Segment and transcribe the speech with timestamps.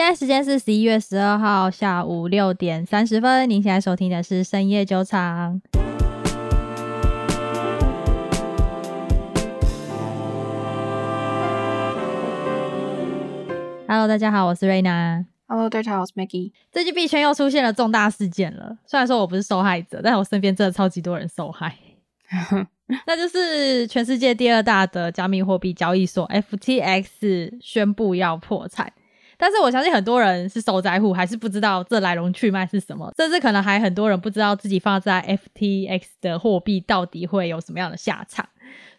[0.00, 3.50] 现在时间是十一月十二号下午六点三十分。
[3.50, 5.60] 您现在收听的是深夜酒场。
[13.86, 15.26] Hello，大家好，我是瑞娜。
[15.46, 16.52] Hello，大家好，我是 Maggie。
[16.72, 18.78] 最近币圈又出现了重大事件了。
[18.86, 21.76] 虽然说我不是受害者，但我身边真的超级多人受害。
[23.06, 28.90] 那就是全世界第二大的加密货币交易所 FTX 宣布要破产。
[29.40, 38.46] 但是我相信很多人是受灾户，还是不知道这来龙去脉是什么，甚至可能还很多人不知道自己放在 FTX 的货币到底会有什么样的下场。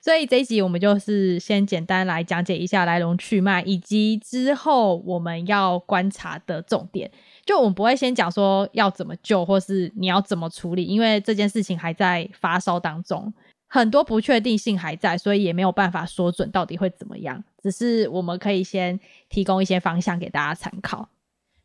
[0.02, 7.10] 所以这一集我们就是先简单来讲解一下来龙去脉，以及之后我们要观察的重点。
[7.46, 13.32] 就我们不会先讲说要怎么救，或是你要怎么处理，因为这件事情还在发烧当中。
[13.74, 17.42] 很多不确定性还在，所以也没有办法说准到底会怎么样。
[17.64, 21.08] 只是我们可以先提供一些方向给大家参考。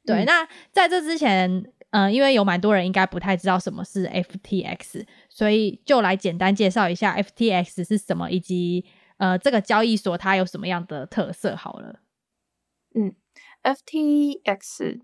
[0.05, 1.51] 对，嗯、那在这之前，
[1.91, 8.85] 嗯、呃，因为有蛮多人应该不太知道什么是 FTX，所以就来简单介绍一下 FTX 是什么，以及
[9.17, 11.57] 呃这个交易所它有什么样的特色。
[11.57, 11.99] 好了，
[12.95, 13.13] 嗯
[13.65, 15.01] ，FTX，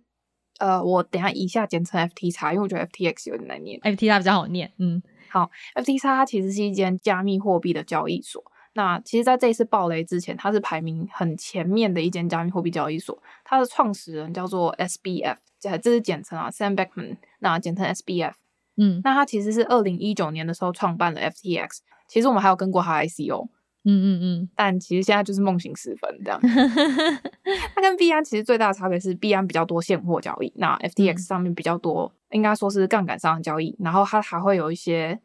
[0.61, 5.03] 呃，我等一下以下简称 FTX，因为我觉得 FTX 有点难念，FTX 比较好念，嗯。
[5.33, 8.45] 好，FTX 它其实是一间加密货币的交易所。
[8.75, 13.23] 那其实，在这一次暴雷之前，它是排名很前面的一间加密货币交易所。
[13.43, 18.35] 它的创始人叫做 SBF，这这是简称啊，Sam Bankman，那简称 SBF。
[18.77, 21.79] 嗯，那他其实是二零一九年的时候创办了 FTX。
[22.09, 23.49] 其实我们还有跟过他 ICO。
[23.85, 24.49] 嗯嗯嗯。
[24.55, 26.41] 但其实现在就是梦醒时分这样。
[27.75, 32.13] 它跟币安其实最大的差别是，币安比较多现货交易，那 FTX 上面比较多。
[32.31, 35.21] 应该说是杠杆上的交易，然后它还会有一些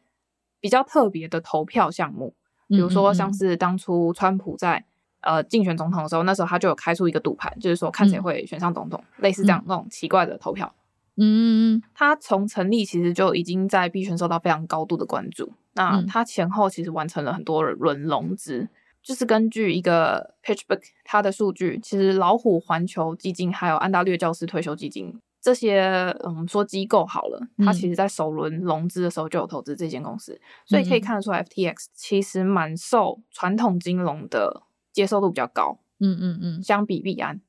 [0.60, 2.34] 比较特别的投票项目，
[2.68, 4.84] 比如说像是当初川普在
[5.22, 10.74] 呃竞选总统的时候，那时候他就有开出一个赌盘，就是说看谁会选上总统，嗯、类似这样那种奇怪的投票。
[11.18, 15.52] 嗯嗯嗯，他从成立其实就已经在币圈受到非常高度的关注。
[15.74, 18.68] 那他前后其实完成了很多轮融资，
[19.02, 25.20] 就是根据一个 PitchBook 它的数据，其实老虎环球基金还有安大略教师退休基金。
[25.40, 25.82] 这些
[26.24, 34.62] 我嗯，说机构好了，它其实在首轮融资的时候就有投资这间公司，嗯、所以可以看得出，FTX 其实蛮受传统金融的
[34.92, 35.78] 接受度比较高。
[36.00, 37.40] 嗯嗯嗯，相比币安，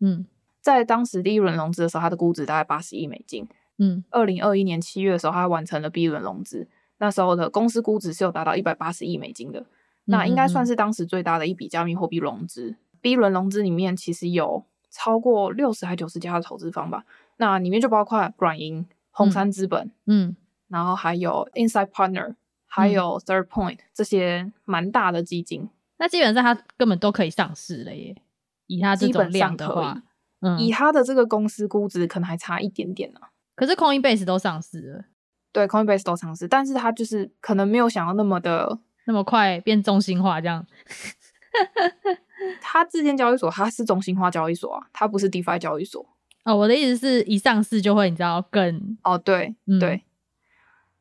[0.00, 0.26] 嗯，
[0.68, 3.48] 在当时第一轮融资的时候，它的估值大概八十亿美金。
[3.78, 6.68] 嗯，二零二一年七月的时候，它完成了 B 轮融资，
[6.98, 9.64] 那时候的公司估值是有达到一百八十亿美金的，
[10.04, 12.76] 那应该算是当时最大的一笔加密货币融资。
[13.00, 17.06] B 轮融资里面其实有超过六十还九十家的投资方吧。
[17.38, 20.36] 那里面就包括软银、红杉资本，嗯，
[20.68, 22.34] 然后还有 Inside Partner，
[22.66, 25.70] 还有 Third Point 这些蛮大的基金。
[25.96, 28.14] 那基本上它根本都可以上市了耶，
[28.66, 30.02] 以它这种量的话，
[30.40, 33.28] 嗯，以他的这个公司估值可能还差一点点呢、啊。
[33.54, 35.04] 可是 Coinbase 都上市了，
[35.52, 40.66] 对，Coinbase 都上市，但是他就是可能没有想要那么的那么快变中心化这样。
[42.60, 46.06] 它这间交易所它是中心化交易所啊，它不是 DeFi 交易所。
[46.44, 50.04] 哦，我的意思是一上市就会，你知道更哦，对、嗯、对。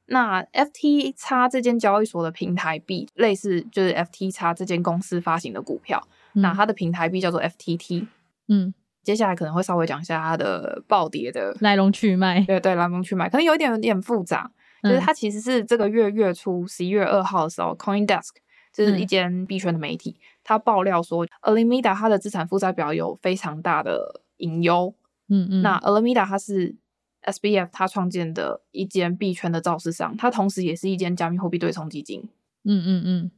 [0.07, 8.07] 那 FTX 这间交易所的平台币类似就是 FTX 这间公司发行的股票，嗯、那它的平台币叫做 FTT。
[8.47, 8.73] 嗯，
[9.07, 12.41] 接下来可能会稍微讲一下它的暴跌的来龙去脉。
[12.41, 14.51] 对对，来龙去脉可能有一点有点复杂，
[14.83, 18.31] 就是它其实是这个月月初十一月二号的时候、嗯、，CoinDesk
[18.73, 24.93] 就是一间币圈的媒体，它爆料说 Alameda 它的资产负债表有非常大的隐忧。
[25.29, 26.75] 嗯嗯，那 Alameda 它是
[27.23, 32.27] SBF 它创建的一间币圈的造市商，它同时也是一间加密货币对冲基金。
[32.65, 33.31] 嗯嗯嗯，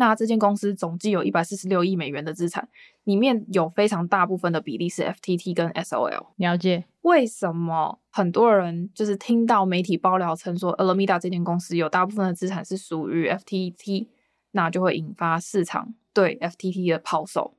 [0.00, 2.68] 那这间公司总计有一百四十六亿美元的资产，
[3.02, 6.28] 里面有非常大部分的比例是 FTT 跟 SOL。
[6.36, 6.84] 了解。
[7.02, 14.06] 为什么很多人就是听到媒体爆料称说 Alameda 这间公司有大部分的资产是属于 FTT，
[14.52, 17.54] 那就会引发市场对 FTT 的抛售。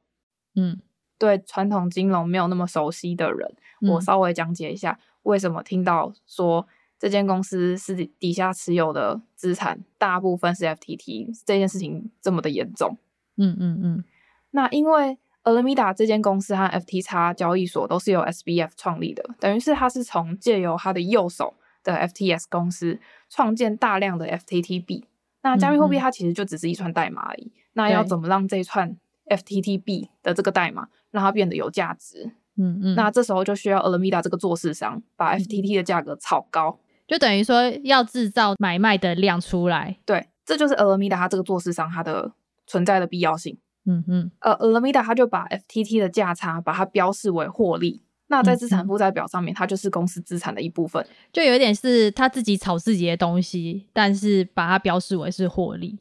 [0.55, 0.79] 嗯。
[1.17, 6.65] 对传统金融没有那么熟悉的人，嗯、我稍微讲解一下为什么听到说
[6.99, 12.97] 这间公司是底下持有的资产大部分是 FTT 这件事情这么的严重。
[13.37, 14.03] 嗯嗯嗯。
[14.51, 21.53] 那因为 Alameda 这间公司和 FTX 交易所都是由 SBF 创立的，等于是他是从借由他的右手
[21.83, 22.99] 的 FTS 公司
[23.29, 25.05] 创建大量的 FTT 币。
[25.41, 27.45] 那加密货币它其实就只是一串代码而已。
[27.45, 28.97] 嗯嗯，那要怎么让这一串
[29.27, 36.77] FTT 币的这个代码让它变得有价值，嗯嗯，那这时候就需要 Alameda 这个做市商把 FTT 的价格炒高，
[37.09, 39.97] 就等于说要制造买卖的量出来。
[40.05, 42.31] 对，这就是 Alameda 它这个做市商它的
[42.67, 43.57] 存在的必要性。
[43.85, 51.03] 嗯嗯，呃，Alameda 它就把 FTT 的价差把它标示为获利，那在资产负债表上面，它就是公司资产的一部分，
[51.33, 55.97] 就有点是他自己炒自己的东西，但是把它标示为是获利。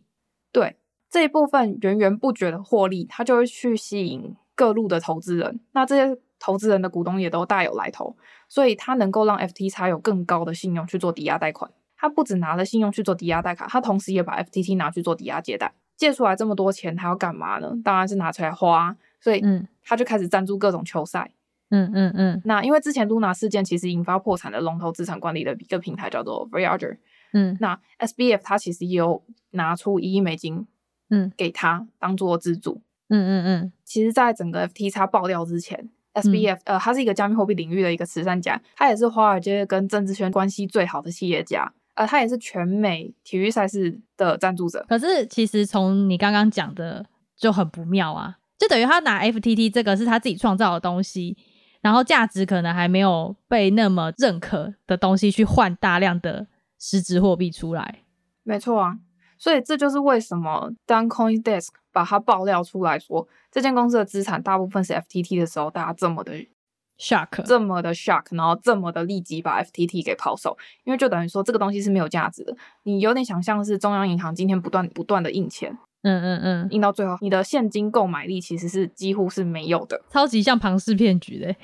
[0.53, 0.77] 对，
[1.09, 5.61] 这一部分源源不绝的获利，它就会去吸引各路的投资人。
[5.73, 8.15] 那这些投资人的股东也都大有来头，
[8.49, 11.71] 所以它能够让 FTX 有更高的信用去做抵押贷款。
[12.01, 15.75] 他不只拿了信用去做抵押贷款，他同时也把 FTT 拿去做抵押借贷。
[15.97, 17.73] 借出来这么多钱，他要干嘛呢？
[17.83, 18.97] 当然是拿出来花。
[19.21, 21.29] 所以，嗯，他就开始赞助各种球赛。
[21.71, 22.41] 嗯嗯嗯。
[22.45, 26.99] 那因为之前 Luna 事件其实引发破产的龙头资产管理的一个平台叫做 Voyager。
[27.33, 27.57] 嗯。
[27.61, 30.69] 那 SBF 他其实也有拿出一亿美金，
[31.11, 32.81] 嗯，给他当做资助。
[33.09, 33.73] 嗯嗯嗯。
[33.85, 41.73] 其实，在整个 FTX 爆掉之前，SBF、嗯、呃，他是一个加密货币领域的一个慈善家，他也是华尔街跟政治圈关系最好的企业家。
[41.95, 44.87] 呃，他也是全美体育赛事的赞助者。
[44.89, 47.05] 可是，其实从你刚刚讲的
[47.37, 51.37] 就很不妙啊，就等于他拿 FTT 这个是他自己创造的东西，
[51.81, 56.47] 然后价值可能还没有被那么认可的东西，去换大量的
[56.79, 58.03] 实质货币出来。
[58.45, 58.99] 没错啊，
[59.37, 66.33] 所以这就是为什么当 CoinDesk 把它爆料出来说这间公司的资产大部分是 FTT 的时候，大家这么的。
[67.01, 72.53] shock 这么的 shock，然后这么的立即把 FTT 给抛售，因为就等于说这个东西是没有价值的。
[72.83, 75.71] 你有点想象是中央银行今天不断不断的印钱，
[76.03, 81.55] 嗯嗯嗯，印到最后，你的现金购买力其实是几乎是没有的，超级像庞氏骗局的。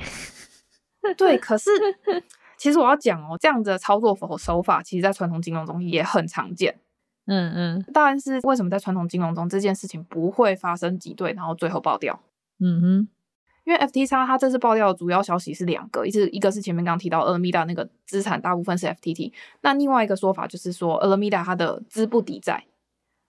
[1.18, 1.68] 对，可是
[2.56, 6.78] 其实我要讲哦，这样子的操作手法，其实在传统金融中也很常见。
[7.26, 12.20] 嗯嗯，当然是为什么在传统金融中这件事情不会发生挤兑，然后最后爆掉？
[12.60, 13.08] 嗯哼。
[13.64, 19.32] 因为 FTX 它这次爆掉的主要消息是两个，一是一个是前面刚刚提到 Alameda 那个资产大部分是 FTT，
[19.62, 22.66] 那另外一个说法就是说 Alameda 它的资不抵债，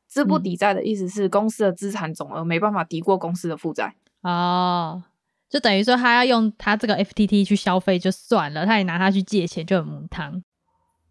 [0.09, 5.03] 资不抵债的意思是公司的资产总额没办法抵过公司的负债哦，
[5.49, 10.43] 就等于说他要用他这个 FTT 去消费就算了，他也拿它去借钱就很母汤。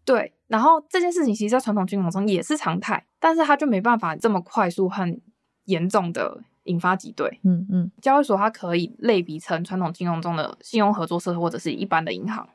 [0.05, 5.19] 对，然后这件事情其实在传统金融中也是常态，但是它就没办法这么快速很
[5.65, 6.43] 严重的。
[6.65, 12.49] 引发挤兑，嗯嗯，交易所它可以类比成传统金融中的信用合作社或者是一般的银行。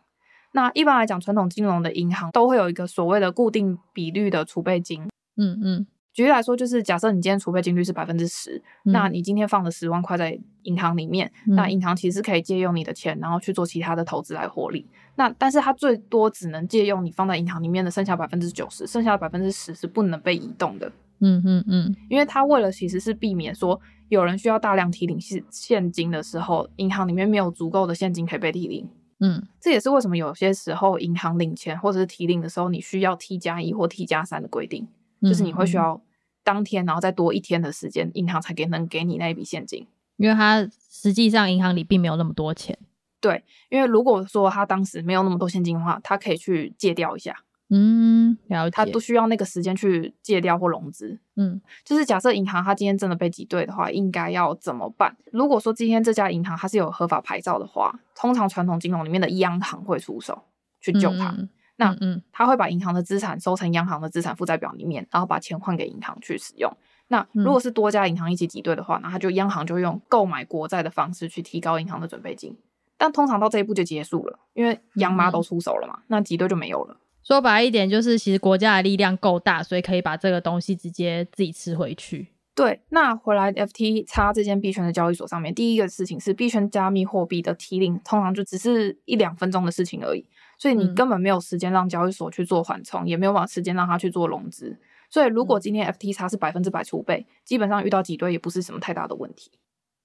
[0.50, 5.86] 那一般来讲，传统金融的银行都会有一个所谓的固定比率的储备金，嗯嗯。
[6.12, 14.90] 举例来说，就是假设你今天储备金率是百分之十，那你今天放了十万块在银行里面，嗯、那银行其实可以借用你的钱，然后去做其他的投资来获利。
[15.20, 20.90] 那但是它最多只能借用你放在银行里面的剩下百分之九十，剩下的百分之十是不能被移动的。
[21.18, 23.78] 嗯嗯嗯，因为它为了其实是避免说。
[24.08, 28.88] 有人需要大量提领现现金的时候，银行里面没有足够的现金可以被提领。
[29.20, 34.88] 嗯，这也是为什么有些时候银行领钱或者是提领的时候，你需要 T 加一或 T 加三的规定，
[35.22, 36.02] 就是你会需要
[36.42, 39.86] 当天然后再多一天的时间，银行才给能给你那一笔现金，
[40.16, 42.76] 因为它实际上银行里并没有那么多钱。
[43.20, 47.36] 对，因为如果说他当时没有那么多现金的话，他可以去借掉一下。
[47.72, 48.74] 嗯，了解。
[48.74, 51.20] 他不需要那个时间去借掉或融资。
[51.36, 55.16] 嗯，就是假设银行他今天真的被挤兑的话，应该要怎么办？
[55.30, 60.42] 如果说今天这家银行它是有合法牌照的话，通常传统金融里面的央行会出手
[60.80, 61.28] 去救他。
[61.38, 66.76] 嗯、那嗯，他会把银行的资产收成央行的资产负债表里面，然后把钱换给银行去使用。
[67.06, 72.56] 那如果是多家银行一起挤兑的话，那他就央行就会用购买国债的方式去提高银行的准备金。
[73.00, 76.98] 但通常到这一步就结束了，因为央妈都出手了嘛，嗯、那挤兑就没有了。
[77.22, 82.28] 说白一点，就是其实国家的力量够大，所以可以把这个东西直接自己吃回去。
[82.54, 90.26] 对，那回来 FTX 这间币圈的交易所上面，第一个事情是币圈加密货币的提领，通常就只是一两分钟的事情而已，
[90.58, 94.78] 所以你根本没有时间让交易所去做缓冲，嗯、也没有时间让它去做融资。
[95.08, 99.50] 所以如果今天 FTX 是百分之百储备，基本上遇到挤兑也不是什么太大的问题。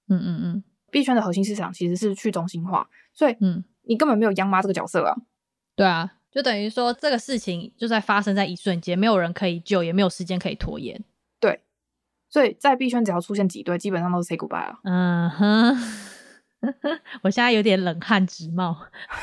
[0.08, 5.14] 嗯嗯嗯，币圈的核心市场其实是去中心化，所以嗯，你根本没有央妈这个角色啊。
[5.74, 6.12] 对啊。
[6.28, 11.02] 就等于说，这个事情就在发生在一瞬间，没有人可以救，也没有时间可以拖延。
[11.40, 11.62] 对，
[12.28, 14.78] 所以在币圈只要出现挤兑，基本上都是 say goodbye 了。
[14.84, 15.74] 嗯哼，
[17.22, 18.76] 我现在有点冷汗直冒。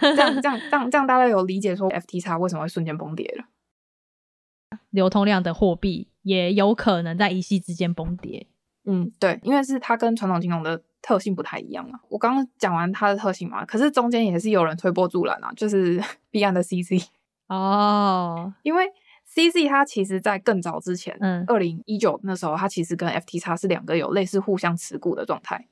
[0.00, 4.78] 这样这样这样这样，大家有理解说 FTX 为什么会瞬间崩跌了？
[4.90, 8.46] 流通量的货币也有可能在一夕之间崩跌。
[8.84, 10.82] 嗯，对，因为是它跟传统金融的。
[11.04, 17.06] 特性不太一样啊，我刚刚讲完它的特性嘛，可是中间也是有人推波助澜啊，就是币安的 CZ
[17.48, 18.84] 哦，因为
[19.28, 25.66] CZ 它其实在更早之前，嗯，二零一九那时候，它其实跟 FTX 是两个有类似互相持股的状态，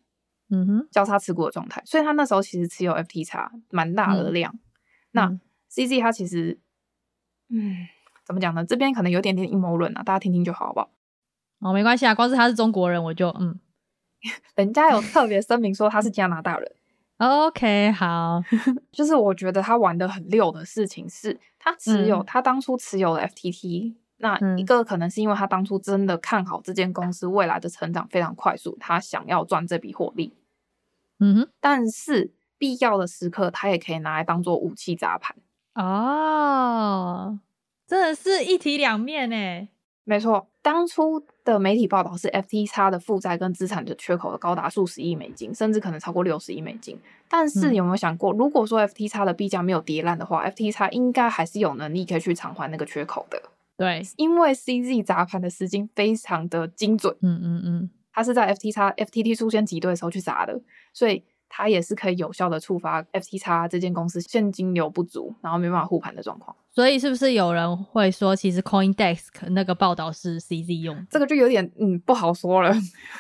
[0.51, 4.53] 嗯哼，交叉持股的状态，所以它那时候其实持有 FTX 蛮大的量。
[4.53, 4.61] 嗯、
[5.13, 5.41] 那
[5.71, 6.59] CZ 它其实，
[7.51, 7.87] 嗯，
[8.27, 8.65] 怎么讲呢？
[8.65, 10.91] 这边可能有点点阴谋论啊，大家听听就好，好不好？
[11.61, 13.59] 哦，没关系啊，光是他是中国人，我就嗯。
[14.55, 16.71] 人家有特别声明说他是加拿大人
[17.17, 18.43] OK，好，
[18.93, 30.35] 就是我觉得他玩的很溜的事情是，他持有、嗯、他当初持有了 FTT，那一个可能是因为他当初真的看好这间公司未来的成长非常快速，他想要赚这笔获利。
[31.19, 35.35] 嗯哼，但是必要的时刻，他也可以拿来当做武器砸盘。
[35.75, 37.41] 哦，
[37.87, 39.71] 真的是一体两面诶。
[40.05, 46.99] 没错，当初的媒体报道是 FTX 的负债跟资产的缺口的高达数十亿美金，甚至可能超过六十亿美金。
[47.29, 53.43] 但是有没有想过，嗯、如果说 FTX 的币价没有跌烂的话，FTX 应该还是有能力可以去偿还那个缺口的。
[53.77, 57.17] 对，因为 CZ 砸盘的时间非常的精准。
[57.23, 60.61] 嗯嗯嗯，它是在 FTX FTT 出现挤兑的时候去砸的，
[60.93, 61.23] 所以。
[61.53, 66.57] 它也是可以有效的触发 FTX 这间公司现金流不足，然后没办法护盘的状况。
[66.71, 71.07] 所以是不是有人会说，其实 CoinDesk 那个报道是 CZ 用？
[71.11, 72.73] 这个就有点嗯不好说了，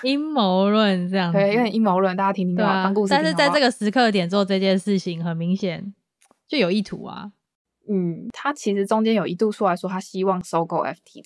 [0.04, 1.36] 阴谋论这样子。
[1.40, 2.64] 对，有点阴谋论，大家听听吧。
[2.64, 3.10] 啊、当故事。
[3.10, 5.92] 但是在这个时刻点做这件事情，很明显
[6.46, 7.32] 就有意图啊。
[7.88, 11.24] 嗯，他其实中间有一度出来说，他希望收购 FTX，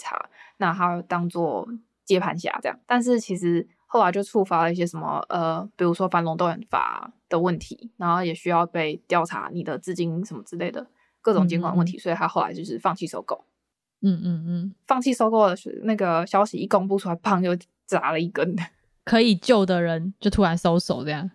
[0.56, 1.68] 那他当做
[2.06, 2.80] 接盘侠这样。
[2.86, 3.68] 但是其实。
[3.94, 10.84] 后来就触发了一些什么呃，比如说反垄断法的问题，然后也需要被调查你的资金什么之类的
[11.22, 13.44] 各种监管问题，嗯嗯，所以他后来就是放弃收购。
[14.00, 18.56] 嗯嗯嗯，放弃收购的那个消息一公布出来，砰，又砸了一根。
[19.04, 21.30] 可以救的人就突然收手这样。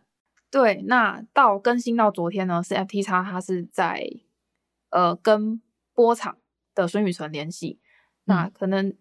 [0.52, 4.06] 对，那到更新到昨天呢，是 FTX 他是在
[4.90, 5.62] 呃跟
[5.94, 6.36] 波场
[6.76, 7.80] 的孙宇晨联系，
[8.26, 8.94] 那可能。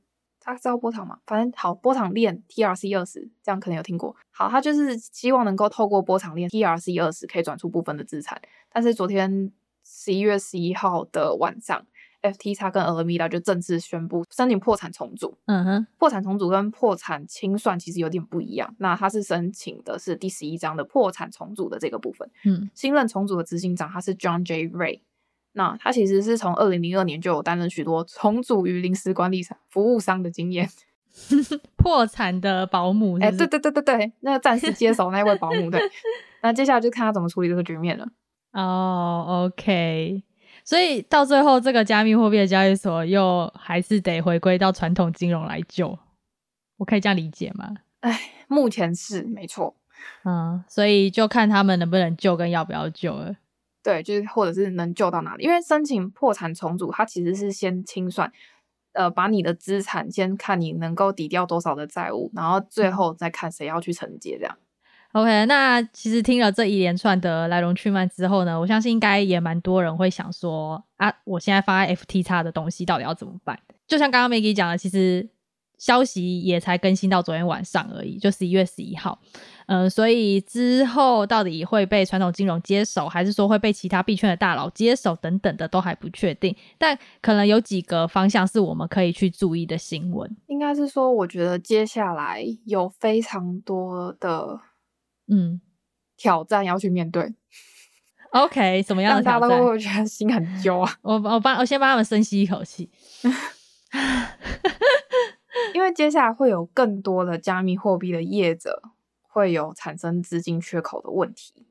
[0.53, 1.19] 他知道波场嘛？
[1.27, 4.15] 反正好，波场链 TRC 二十，这样可能有听过。
[4.31, 8.41] 好，他就是希望能够透过波场链 TRC 二十可以转出部分的资产。
[8.73, 9.53] 但是昨天
[9.85, 11.85] 十一月十一号的晚上
[12.23, 15.37] ，FTX 跟 Alameda 就正式宣布申请破产重组。
[15.47, 18.75] 嗯哼，破产重组跟破产清算其实有点不一样。
[18.79, 22.29] 那他是申请的是第十一章的破产重组的这个部分。
[22.45, 24.69] 嗯，新任重组的执行长他是 John J.
[24.69, 25.01] Ray。
[25.59, 30.71] 那他其实是从二零零二年就有担任许多重组于临时管理服务商的经验，
[31.77, 33.19] 破产的保姆。
[33.19, 35.69] 哎、欸，对对对对对，那个暂时接手那位保姆。
[35.69, 35.81] 对，
[36.43, 38.07] 那接下来就看他怎么处理这个局面了。
[38.53, 40.23] 哦、oh,，OK，
[40.63, 45.99] 所以到最后，这个加密货币的交易所又还是得回归到传统金融来救，
[46.77, 47.75] 我可以这样理解吗？
[47.99, 49.75] 哎，目前是没错。
[50.25, 53.35] 嗯，所以就看他们能不能救，跟要不要救了。
[53.83, 55.45] 对，就是或者是能救到哪里？
[55.45, 58.31] 因为申请破产重组，它其实是先清算，
[58.93, 64.57] 呃，把你的资产先看你能够抵掉多少的债务，然后最后再看谁要去承接这样。
[65.13, 73.59] OK，那其实听了这一连串的来龙去脉之后呢，我相信应该也蛮多人会想说啊，我现在放在 FTX 的东西到底要怎么办？
[73.87, 75.27] 就像刚刚 Maggie 讲的，其实
[75.79, 79.19] 消息也才更新到昨天晚上而已，就十一月十一号。
[79.67, 86.57] 嗯、呃，所以之后到底会被传统金融接手，还是说会被其他币圈的大佬接手等等的，都还不确定。
[86.79, 90.37] 但可能有几个方向是我们可以去注意的新闻。
[90.47, 94.59] 应该是说，我觉得接下来有非常多的
[95.29, 95.61] 嗯
[96.17, 97.35] 挑战要去面对。
[98.31, 99.41] OK，什么样的挑战？
[99.41, 100.95] 大家都会觉得心很揪啊。
[101.03, 102.91] 我我帮我先帮他们深吸一口气，
[105.75, 108.83] 因为接下来会有更多的加密货币的业者。
[109.31, 111.65] 会有产生资金缺口的问题，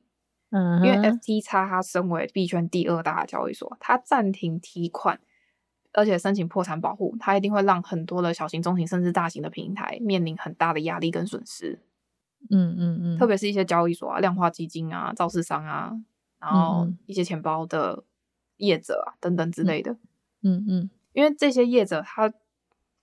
[0.50, 5.20] 嗯，因为 FTX 它身为币圈第二大交易所，它暂停提款，
[5.92, 11.78] 而且申请破产保护，它一定会让很多的小型、中型甚至大型的平台面临很大的压力跟损失，
[12.48, 15.92] 嗯嗯嗯，特别是一些交易所啊、量化基金啊、造市商啊，
[16.40, 18.04] 然后一些钱包的
[18.56, 19.92] 业者啊等等之类的，
[20.42, 22.32] 嗯嗯，因为这些业者他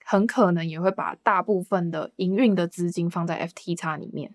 [0.06, 4.34] 很可能也会把大部分的营运的资金放在 FTX 里面。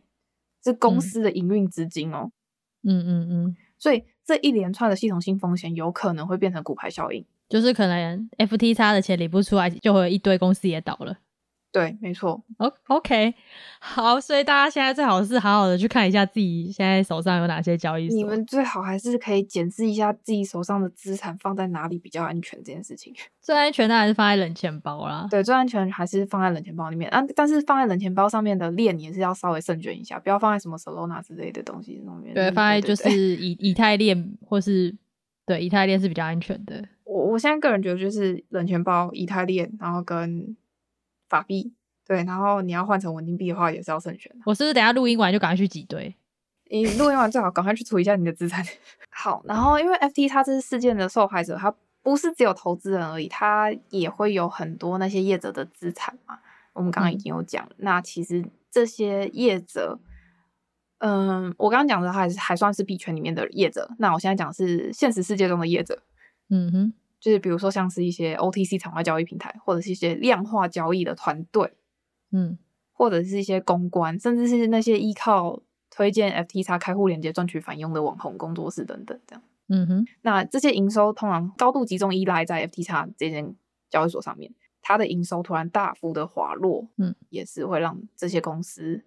[0.63, 2.31] 是公司的营运资金哦，
[2.83, 11.17] 嗯嗯嗯，所以这一连串的系统性风险有可能会变成骨牌效应，就是可能 FTX 的钱理不出来，就会有一堆公司也倒了。
[11.73, 12.43] 对，没错。
[12.59, 13.33] O OK，
[13.79, 18.17] 好，所以大家现在最好是好好的去看一下自己现在手上有哪些交易所。
[18.17, 23.15] 你们最好还是可以检视一下自己手上的资产放在哪里比较安全这件事情。
[23.41, 25.29] 最安全的还是放在冷钱包啦。
[25.31, 27.25] 对，最安全还是放在冷钱包里面啊。
[27.37, 32.35] 但是放在冷钱包上面的链也是要稍微慎选一下，不要放在什么 Solana 之类的东西上面。
[32.35, 34.97] 对，放在就是以以太链或是
[35.47, 36.85] 对以太链是比较安全的。
[37.05, 40.57] 我我现在个人觉得就是冷钱包、以太链，然后跟
[41.31, 41.73] 法币。
[42.07, 44.31] 对，然后你要换成稳定币的话，也是要慎选。
[44.45, 46.15] 我是不是等下录音完就赶快去挤兑？
[46.69, 48.65] 你录音完最好赶快去处理一下你的资产。
[49.11, 56.39] 好，然后因为 FTX 它这是事件的受害者，它不是只有投资人而已，它也会有很多那些业者的资产嘛。
[56.73, 59.99] 我们刚刚已经有讲，嗯、那其实这些业者
[60.99, 63.89] 嗯，我刚刚讲的还是还算是币圈里面的业者。
[63.99, 66.03] 那我现在讲是现实世界中的业者。
[66.49, 71.73] 嗯哼，就是比如说像是一些 OTC 场外交易平台，或者是一些量化交易的团队，
[72.33, 72.59] 嗯，
[72.93, 75.61] 或者是一些公关，甚至是那些依靠
[75.91, 79.43] 推荐 FTX 开户链接赚取返佣的网红工作室等等，这样。
[79.73, 83.55] 嗯哼，那这些营收通常高度集中依赖在 FTX 这间
[83.89, 89.05] 交易所上面，它的营收突然大幅的滑落，嗯，也是会让这些公司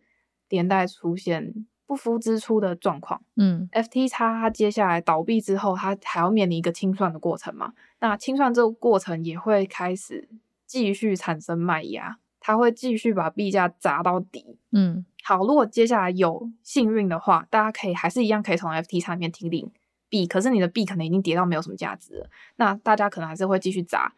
[0.47, 3.21] 连带出现不敷支出的状况。
[3.35, 7.73] 嗯，FTX 它接下来倒闭之后，它还要面临一个清算的过程嘛？
[8.03, 10.27] 那清算这个过程也会开始
[10.65, 14.57] 继续产生卖压，它会继续把币价砸到底。
[14.71, 19.71] 嗯，好，如果接下来有幸运的话，大家可以还是一样可以从 FTX 上面提领。
[20.09, 24.13] 币，可是你的币可能已经跌到没有什么价值了，那大家可能还是会继续砸，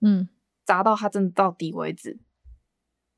[0.00, 0.28] 嗯，
[0.66, 2.18] 砸到它真的到底为止，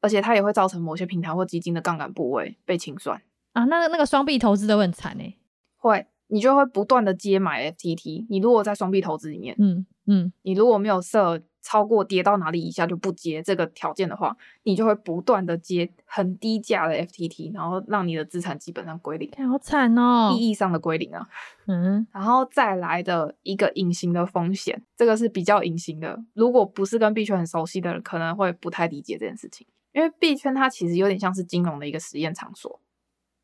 [0.01, 3.21] 而且它也会造成某些平台或基金的杠杆部位被清算
[3.55, 5.37] 啊，那那个双币投资都会很惨诶，
[5.77, 11.41] 会，你就会不断的接买 FTT，你如果在双币投资里面，嗯嗯，你如果没有设。
[11.65, 21.25] 超过跌到哪里以下就不接这个条件的话，你就会不断的接很低价的 FTT，然后让你的资产基本上归零，好惨哦，意义上的归零啊。
[21.69, 32.81] 嗯，然后再来的一个隐形的风险，这个是比较隐形的，如果不是跟币圈很熟悉的人，可能会不太理解这件事情，因为币圈它其实有点像是金融的一个实验场所。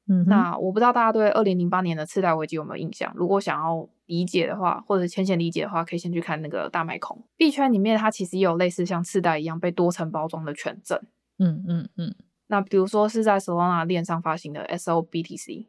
[0.09, 3.12] 嗯，那我不知道大家对二零零八年的次贷危机有没有印象？
[3.15, 7.23] 如果想要理解的话，或者浅显理解的话，可以先去看那个大麦空。
[7.37, 10.99] 币圈里面它其实也有类似像次贷一样被多层包装的权证。
[11.38, 12.15] 嗯嗯嗯。
[12.47, 15.67] 那比如说是在 Solana 链上发行的 SOBTC，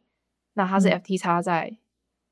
[0.54, 1.76] 那它是 FTX 在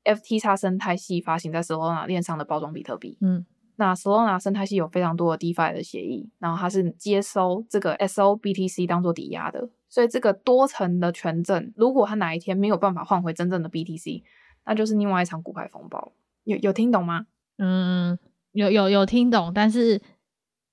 [0.03, 3.17] FTX 生态系发行在 Solana 链上的包装比特币。
[3.21, 3.45] 嗯。
[3.79, 9.69] 那 Solana 生态系有非常多的 DeFi 的协议，然后它是接收这个 SOBTC 当做抵押的。
[9.87, 14.21] 所以这个多层的权证，如果它哪一天没有办法换回真正的 BTC，
[14.65, 16.11] 那就是另外一场股牌风暴。
[16.43, 17.25] 有有听懂吗？
[17.57, 18.19] 嗯，
[18.51, 20.01] 有有有听懂，但是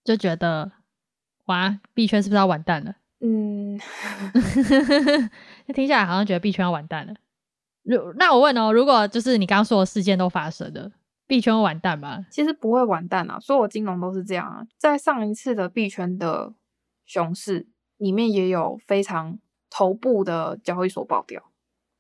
[0.02, 0.72] 就觉得
[1.44, 2.96] 哇，币圈是不是要完蛋了？
[3.20, 3.78] 嗯，
[5.72, 7.14] 听下来好像觉得币圈要完蛋了。
[7.84, 10.90] 如那我问哦，如果就是你刚刚说的事件都发生了，
[11.26, 12.26] 币圈会完蛋吗？
[12.30, 14.66] 其实不会完蛋啊，所有金融都是这样啊。
[14.78, 16.54] 在上一次的币圈的
[17.04, 17.68] 熊市。
[17.98, 19.38] 里面也有非常
[19.70, 21.42] 头部的交易所爆掉，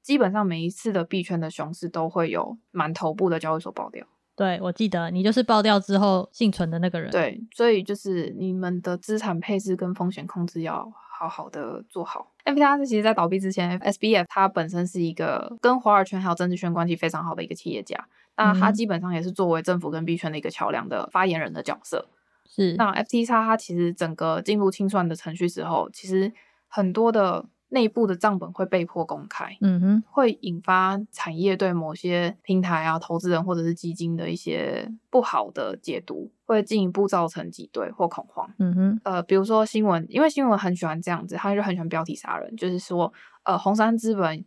[0.02, 4.06] 基本上每一次的币圈的熊市都会有蛮头部的交易所爆掉。
[4.34, 7.10] 对，我记得你就是爆掉之后幸存的那个人。
[7.10, 10.86] 对，所以就是你们的资产配置跟风险控制要
[11.18, 12.30] 好好的做好。
[12.44, 18.06] FTX 其实，在倒闭之前，SBF 它本身是一个跟华尔圈还有政治圈关系非常好的一个企业家，
[18.36, 22.08] 那它基本上也是作为政府跟币圈的一个桥梁的发言人的角色。
[22.48, 26.32] 是，那 FTX 它其实整个进入清算的程序之后，其实
[26.68, 44.44] 很多的内部的账本会被迫公开，嗯哼，会引发产业对某些平台啊、投资人或者是基金的一些不好的解读，会进一步造成挤兑或恐慌，嗯哼，呃，比如说新闻，因为新闻很喜欢这样子，他就很喜欢标题杀人，就是说，呃，红杉资本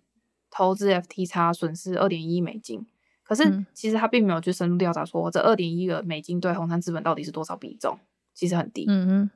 [0.50, 2.88] 投资 FTX 损失二点一亿美金。
[3.30, 8.00] 可是其实他并没有去深入调查，说这二点一个美金对红杉资本到底是多少比重，
[8.34, 8.86] 其实很低。
[8.88, 9.30] 嗯嗯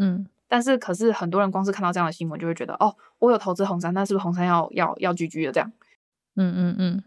[0.00, 0.26] 嗯。
[0.48, 5.70] 但是可是很多人光是看到这样的新闻，就会觉得哦，我有投资红杉，那是不是红杉要要要 GG 了这样？
[6.34, 7.04] 嗯嗯嗯。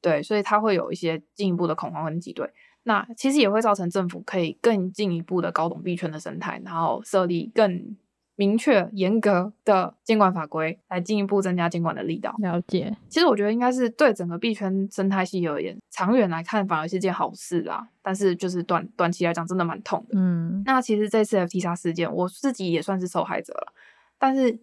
[0.00, 2.48] 对，所以他会有一些进一步的恐慌跟挤兑。
[2.84, 7.96] 那其实也会造成政府可以更进一步的搞懂币圈的生态，然后设立更。
[8.34, 12.34] 明确严格的监管法规，来进一步增加监管的力道。
[12.38, 17.88] 了解，其实我觉得应该是对整个币圈生态系而言，长远来看反而是件好事啦。
[18.00, 20.18] 但是就是短短期来讲，真的蛮痛的。
[20.18, 23.72] 嗯，那其实这次 FTX 事件，我自己也算是受害者了。
[24.18, 24.58] 但是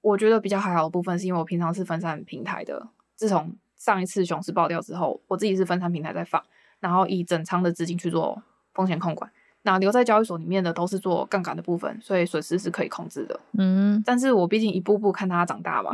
[0.00, 2.88] 我觉得比较还好的部分，是因为我平常是分散平台的。
[3.14, 6.42] 自从上一次熊市爆掉之后，我自己是分散平台在放，
[6.80, 8.42] 然后以整仓的资金去做
[8.74, 9.30] 风险控管。
[9.66, 13.38] 那留在交易所里面的都是做杠杆的部分，所以损失是可以控制的。
[13.58, 15.90] 嗯，但是我毕竟一步步看它长大嘛，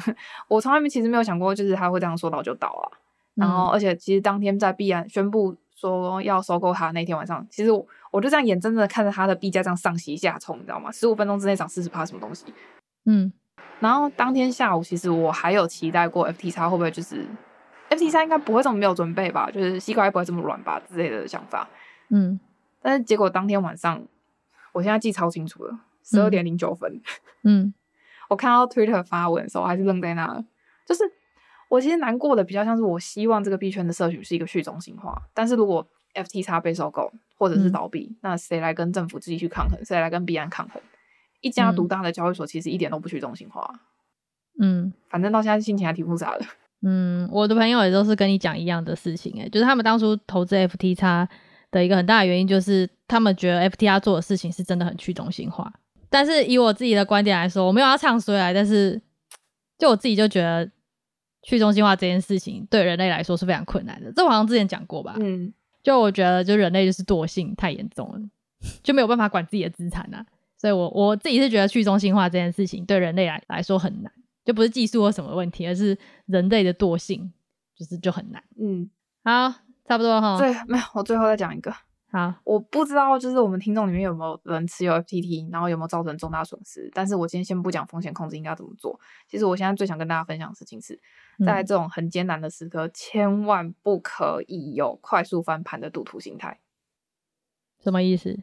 [0.46, 2.84] 我从来没其实没有想过，就是它会这样说倒就倒啊。
[3.34, 10.92] 然后，而且其实当天在币安宣布说要收购它那天晚上，其实我我就这样眼睁睁的看着它的币价这样上袭下冲，你知道吗？
[10.92, 12.44] 十五分钟之内涨四十趴什么东西？
[13.06, 13.32] 嗯。
[13.80, 17.26] 然后当天下午，其实我还有期待过 FTX 会不会就是
[17.90, 21.66] FTX 应该不会这么没有准备吧，就是西瓜也不会这么软吧之类的想法。
[22.10, 22.38] 嗯。
[22.84, 24.06] 但是结果当天晚上，
[24.74, 27.00] 我现在记超清楚了，十二点零九分。
[27.44, 27.72] 嗯，
[28.28, 30.44] 我看到 Twitter 发文的时候，还是愣在那。
[30.86, 31.02] 就是
[31.70, 35.22] 我其实难过的比较像是，我希望这个币圈的社群是一个去中心化。
[35.32, 39.82] 但是如果 FTX 被收购或者是倒闭，嗯、那谁来跟政府自己去抗衡？
[39.82, 40.82] 谁来跟币安抗衡？
[41.40, 43.80] 一家独大的交易所其实一点都不去中心化。
[44.60, 46.44] 嗯，反正到现在心情还挺复杂的。
[46.82, 51.26] 嗯，我的朋友也都是跟你讲一样的事情，诶，就是他们当初投资 FTX
[51.78, 55.72] 的一个很大的原因，就是他们觉得 FTR 做的事情是真的很去中心化。
[56.08, 59.00] 但是以我自己的观点来说，我没有要唱衰啊，但是
[59.76, 60.70] 就我自己就觉得
[61.42, 64.12] 去中心化这件事情对人类来说是非常困难的。
[64.12, 65.16] 这我好像之前讲过吧？
[65.18, 68.20] 嗯，就我觉得就人类就是惰性太严重了，
[68.82, 70.24] 就没有办法管自己的资产啊。
[70.56, 74.10] 所以我我自己是觉得去中心化这件事情对人类来来说很难。
[74.44, 77.32] 就不是技术或什么问题，而是人类的惰性，
[77.74, 78.44] 就是就很难。
[78.60, 78.90] 嗯，
[79.24, 80.38] 好，差不多哈。
[80.38, 81.74] 对，没有，我最后再讲一个。
[82.10, 86.88] 好，我不知道，就是我们听众里面有没有人持有 FTT，然后有没有造成重大损失。
[86.94, 88.98] 但是我今天先不讲风险控制应该怎么做。
[89.28, 91.00] 其实我现在最想跟大家分享的事情是，
[91.44, 96.60] 在这种很艰难的时刻，嗯、千万不可以有快速翻盘的赌徒心态。
[97.82, 98.38] 什么意思？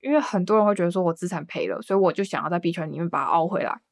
[0.00, 3.82] 因为很多人会觉得说我资产赔了，所以我就想要在币圈里面把它凹回来。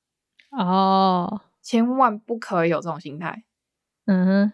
[0.52, 3.44] 哦，千万不可以有这种心态，
[4.06, 4.52] 嗯哼，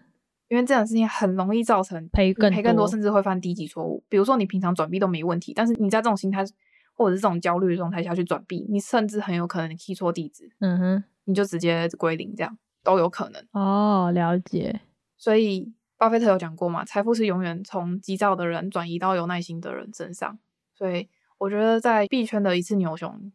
[0.52, 4.04] 因为这种事情很容易造成赔更赔更多，甚至会犯低级错误。
[4.10, 6.44] 比如说你平常转币都没问题，但是你在这种心态
[6.92, 13.42] 或者是这种焦虑的状态下去转币，你甚至很有可能你 key 错地址，嗯哼，你就直接归零，这样都有可能。
[13.52, 14.82] 哦，了解。
[15.16, 20.38] 所以巴菲特有讲过嘛，财富是永远从急躁的人转移到有耐心的人身上。
[20.74, 23.32] 所以我觉得在币圈的一次牛熊。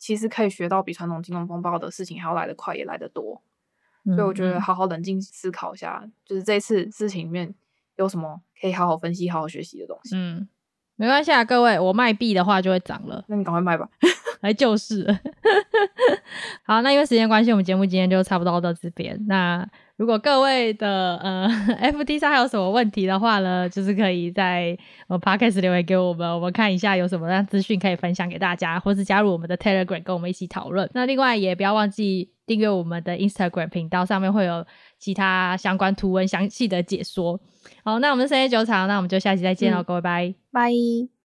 [0.00, 3.42] 其实可以学到比传统金融风暴的事情还要来得快，也来得多。
[4.14, 7.54] 所以我觉得好好冷静思考一下，嗯、就是这次事情里面
[7.96, 10.16] 有什么可以好好分析、好好学习的东西。
[10.16, 10.48] 嗯，
[10.96, 13.88] 没关系啊，各位，我卖币的话就会涨了，那你赶快卖吧。
[14.40, 15.04] 来就是。
[16.64, 19.18] 好，那因为时间关系，我们节目今天就差不多到这边。
[19.26, 21.48] 那如果各位的呃
[21.92, 30.88] FT 上还有什么问题的话呢，就是可以在呃 Podcast 留言给我们，我们看一下有什么样资讯可以分享给大家，或是加入我们的 Telegram 跟我们一起讨论。
[30.94, 34.64] 那另外也不要忘记订阅我们的 Instagram 频道，上面会有
[35.00, 37.40] 其他相关图文详细的解说。
[37.82, 40.70] 好，那我们深夜酒场，那我们就下期再见喽，嗯、各位拜拜。
[40.70, 41.17] 拜。